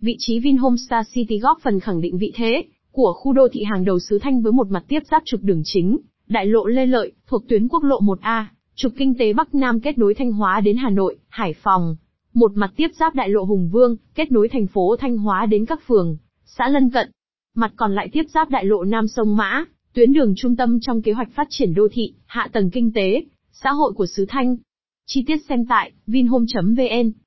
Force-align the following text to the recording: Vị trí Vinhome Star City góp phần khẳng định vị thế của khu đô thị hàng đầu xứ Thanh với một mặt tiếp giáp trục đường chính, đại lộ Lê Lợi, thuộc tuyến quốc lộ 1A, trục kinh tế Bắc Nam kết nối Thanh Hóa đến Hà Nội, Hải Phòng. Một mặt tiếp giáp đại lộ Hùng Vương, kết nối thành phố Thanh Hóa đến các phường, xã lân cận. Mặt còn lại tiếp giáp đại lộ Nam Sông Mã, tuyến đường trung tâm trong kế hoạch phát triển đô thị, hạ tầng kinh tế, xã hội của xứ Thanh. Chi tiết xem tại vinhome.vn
Vị 0.00 0.16
trí 0.18 0.40
Vinhome 0.40 0.76
Star 0.76 1.06
City 1.12 1.38
góp 1.38 1.58
phần 1.62 1.80
khẳng 1.80 2.00
định 2.00 2.18
vị 2.18 2.32
thế 2.34 2.64
của 2.92 3.12
khu 3.16 3.32
đô 3.32 3.48
thị 3.52 3.62
hàng 3.64 3.84
đầu 3.84 3.98
xứ 3.98 4.18
Thanh 4.18 4.42
với 4.42 4.52
một 4.52 4.66
mặt 4.70 4.84
tiếp 4.88 5.00
giáp 5.10 5.22
trục 5.24 5.42
đường 5.42 5.62
chính, 5.64 5.98
đại 6.28 6.46
lộ 6.46 6.66
Lê 6.66 6.86
Lợi, 6.86 7.12
thuộc 7.26 7.48
tuyến 7.48 7.68
quốc 7.68 7.84
lộ 7.84 8.00
1A, 8.00 8.44
trục 8.74 8.92
kinh 8.96 9.14
tế 9.18 9.32
Bắc 9.32 9.54
Nam 9.54 9.80
kết 9.80 9.98
nối 9.98 10.14
Thanh 10.14 10.32
Hóa 10.32 10.60
đến 10.60 10.76
Hà 10.76 10.90
Nội, 10.90 11.18
Hải 11.28 11.54
Phòng. 11.62 11.96
Một 12.34 12.52
mặt 12.54 12.72
tiếp 12.76 12.88
giáp 13.00 13.14
đại 13.14 13.28
lộ 13.28 13.44
Hùng 13.44 13.68
Vương, 13.72 13.96
kết 14.14 14.32
nối 14.32 14.48
thành 14.48 14.66
phố 14.66 14.96
Thanh 14.96 15.18
Hóa 15.18 15.46
đến 15.46 15.66
các 15.66 15.80
phường, 15.86 16.16
xã 16.44 16.68
lân 16.68 16.90
cận. 16.90 17.10
Mặt 17.54 17.72
còn 17.76 17.94
lại 17.94 18.08
tiếp 18.12 18.24
giáp 18.34 18.50
đại 18.50 18.64
lộ 18.64 18.84
Nam 18.84 19.08
Sông 19.08 19.36
Mã, 19.36 19.64
tuyến 19.94 20.12
đường 20.12 20.34
trung 20.36 20.56
tâm 20.56 20.78
trong 20.80 21.02
kế 21.02 21.12
hoạch 21.12 21.30
phát 21.30 21.46
triển 21.50 21.74
đô 21.74 21.88
thị, 21.92 22.14
hạ 22.26 22.48
tầng 22.52 22.70
kinh 22.70 22.92
tế, 22.92 23.24
xã 23.52 23.70
hội 23.70 23.92
của 23.92 24.06
xứ 24.06 24.24
Thanh. 24.28 24.56
Chi 25.06 25.24
tiết 25.26 25.36
xem 25.48 25.66
tại 25.68 25.92
vinhome.vn 26.06 27.10